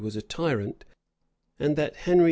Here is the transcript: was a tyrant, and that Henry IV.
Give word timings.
was 0.01 0.15
a 0.15 0.21
tyrant, 0.23 0.83
and 1.59 1.75
that 1.75 1.95
Henry 1.95 2.17
IV. 2.17 2.19